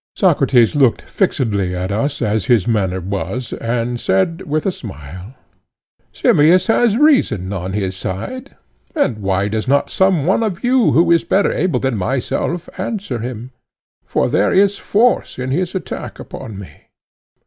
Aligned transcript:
Socrates 0.15 0.73
looked 0.73 1.03
fixedly 1.03 1.75
at 1.75 1.91
us 1.91 2.23
as 2.23 2.45
his 2.45 2.67
manner 2.67 2.99
was, 2.99 3.53
and 3.61 3.99
said 3.99 4.41
with 4.47 4.65
a 4.65 4.71
smile: 4.71 5.35
Simmias 6.11 6.65
has 6.65 6.97
reason 6.97 7.53
on 7.53 7.73
his 7.73 7.95
side; 7.95 8.55
and 8.95 9.19
why 9.19 9.47
does 9.47 9.67
not 9.67 9.91
some 9.91 10.25
one 10.25 10.41
of 10.41 10.63
you 10.63 10.91
who 10.93 11.11
is 11.11 11.23
better 11.23 11.51
able 11.53 11.79
than 11.79 11.97
myself 11.97 12.67
answer 12.79 13.19
him? 13.19 13.51
for 14.03 14.27
there 14.27 14.51
is 14.51 14.79
force 14.79 15.37
in 15.37 15.51
his 15.51 15.75
attack 15.75 16.17
upon 16.17 16.57
me. 16.57 16.87